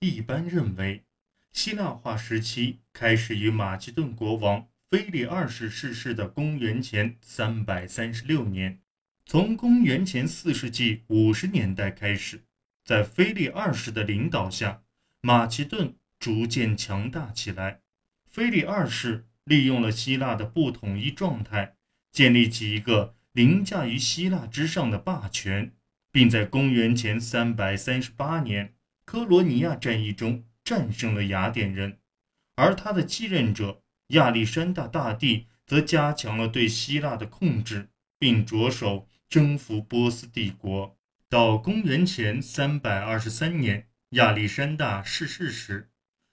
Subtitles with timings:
[0.00, 1.04] 一般认为，
[1.52, 8.80] 希腊化时期开始于马其顿国王腓力二世逝世的公元前三百三十六年。
[9.26, 12.44] 从公元前四世纪五十年代开始，
[12.84, 14.82] 在腓力二世的领导下，
[15.20, 17.80] 马其顿逐渐强大起来。
[18.30, 21.74] 腓力二世利用了希腊的不统一状态，
[22.12, 25.72] 建立起一个凌驾于希腊之上的霸权，
[26.12, 28.74] 并在公元前三百三十八年
[29.08, 31.98] 科罗尼亚战役中战胜了雅典人。
[32.56, 39.08] 而他的继任者亚历山大大帝则加强了对希腊的控制，并着手。
[39.26, 40.98] 征服波斯帝国。
[41.26, 45.90] 到公元前三百二十三年，亚历山大逝世时，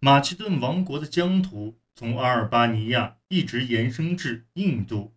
[0.00, 5.16] 马其顿王国的疆土从阿尔巴尼亚一直延伸至印度。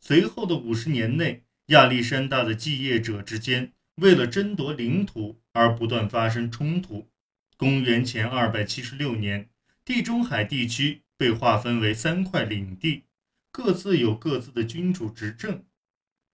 [0.00, 7.10] 随后的五十年内，亚历山大的继业者之间为了争夺领土而不断发生冲突。
[7.56, 9.50] 公元前二百七十六年，
[9.84, 13.04] 地中海地区被划分为三块领地，
[13.50, 15.64] 各自有各自的君主执政。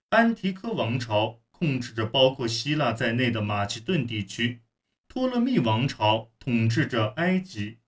[0.09, 4.61] 安提柯王朝控制着包括希腊在内的马其顿地区，
[5.07, 7.79] 托勒密王朝统治着埃及，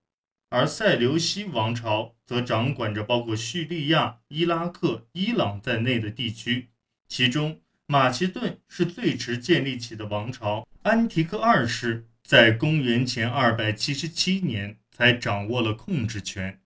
[0.50, 6.70] 而塞琉西王朝则掌管着包括叙利亚、伊拉克、伊朗在内的地区。
[7.06, 10.68] 其中，马其顿是最迟建立起的王朝。
[10.82, 16.60] 安提柯二世在公元前277年才掌握了控制权。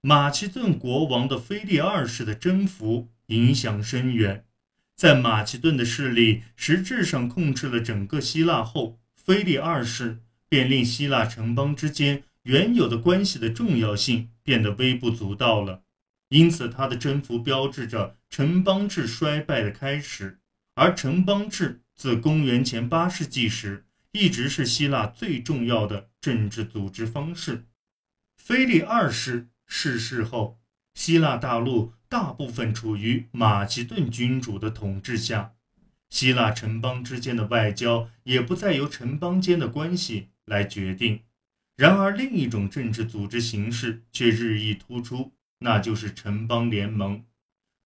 [0.00, 4.46] 马其顿国王的腓力二世的征服影响深远。
[4.96, 15.82] 在马其顿的势力实质上控制了整个希腊后，腓力二世便令希腊城邦之间原有的关系的重要性变得微不足道了。
[16.30, 20.40] 因此，他的征服标志着城邦制衰败的开始。
[20.74, 27.66] 而城邦制自公元前八世纪时一直是希腊最重要的政治组织方式。
[28.38, 30.58] 腓力二世逝世后，
[30.94, 31.92] 希腊大陆。
[32.08, 35.54] 大部分处于马其顿君主的统治下，
[36.10, 41.20] 希腊城邦之间的外交也不再由城邦间的关系来决定。
[41.74, 47.24] 然而，另一种政治组织形式却日益突出，那就是城邦联盟。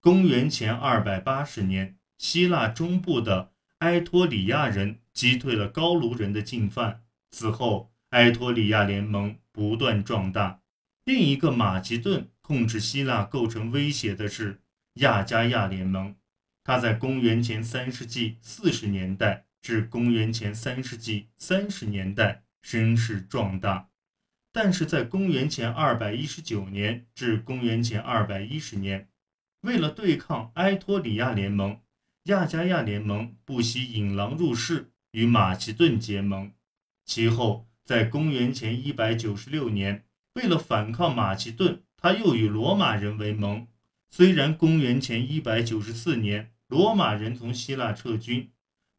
[0.07, 7.03] 公元前二百八十年，希腊中部的埃托里亚人击退了高卢人的进犯，
[7.33, 10.61] 此后埃托里亚联盟不断壮大。
[11.05, 12.29] 另一个马其顿。
[12.41, 14.61] 控制希腊构成威胁的是
[15.01, 16.15] 亚加亚联盟，
[16.63, 23.89] 它在公元前三世纪四十年代至公元前三世纪三十年代声势壮大，
[24.53, 29.09] 但是在公元前二百一十九年至公元前二百一十年，
[29.67, 31.81] 为了对抗埃托里亚联盟，
[32.25, 36.53] 亚加亚联盟不惜引狼入室，与马其顿结盟。
[37.05, 40.05] 其后，在公元前一百九十六年，
[40.35, 41.83] 为了反抗马其顿。
[41.99, 43.67] 他又与罗马人为盟。
[44.11, 48.53] 虽然公元前一百九十四年罗马人从希腊撤军，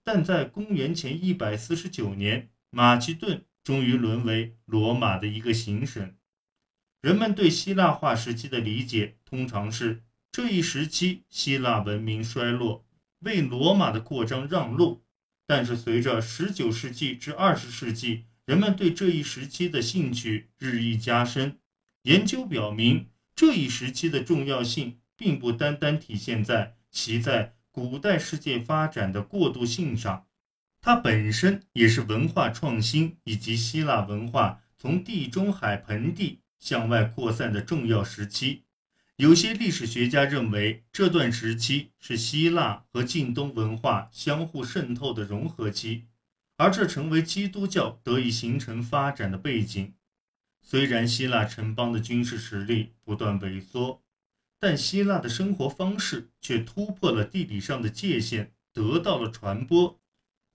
[0.03, 6.15] 但在公元前一百四十九年，马其顿终于沦为罗马的一个行省。
[7.01, 10.03] 人们对希腊化时期的理解通常是
[10.37, 12.85] 这一时期希腊文明衰落，
[13.21, 15.03] 为罗马的扩张让路。
[15.47, 21.57] 但是随着十九世纪至二十世纪，人们对这一时期的兴趣日益加深。
[22.03, 30.27] 研究表明，这一时期的重要性并不单单体现在其在古代世界发展的过渡性上，
[30.79, 38.65] 它本身也是文化创新以及希腊文化从地中海盆地向外扩散的重要时期。
[39.17, 46.05] 有些历史学家认为，这段时期是希腊和近东文化相互渗透的融合期，
[46.57, 49.95] 而这成为基督教得以形成发展的背景。
[50.61, 54.03] 虽然希腊城邦的军事实力不断萎缩，
[54.59, 59.99] 但希腊的生活方式却突破了地理上的界限，得到了传播。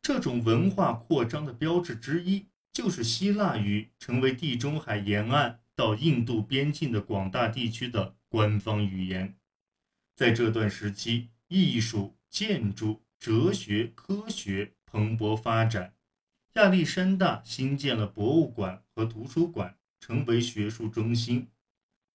[0.00, 9.34] 这种文化扩张的标志之一，就是希腊语成为地中海沿岸到印度边境的广大地区的官方语言。
[10.14, 15.96] 在这段时期，艺术、建筑、哲学、科学蓬勃发展。
[16.52, 19.76] 亚历山大新建了博物馆和图书馆。
[19.98, 21.46] 成为学术中心，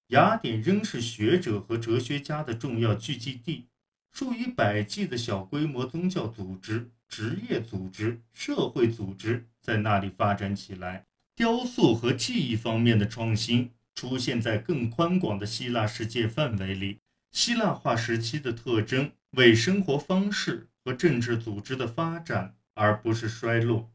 [0.08, 3.70] 雅典仍是学者和哲学家的重要聚集地。
[4.12, 11.08] 数以百计的小规模宗教组织、职业组织、社会组织在那里发展起来。
[11.38, 16.98] 雕塑和技艺方面的创新出现在更宽广的希腊世界范围里。
[17.32, 23.92] 希腊化时期的特征为生活方式和政治组织的发展，而不是衰落。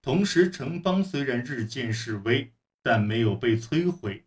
[0.00, 2.52] 同时，城邦虽然日渐式微，
[2.82, 4.24] 但没有被摧毁。